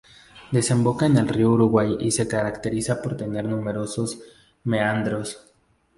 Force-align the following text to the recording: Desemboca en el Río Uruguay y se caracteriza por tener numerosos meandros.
Desemboca 0.51 1.05
en 1.05 1.15
el 1.17 1.27
Río 1.27 1.51
Uruguay 1.51 1.95
y 1.99 2.09
se 2.09 2.27
caracteriza 2.27 3.03
por 3.03 3.15
tener 3.15 3.45
numerosos 3.45 4.17
meandros. 4.63 5.53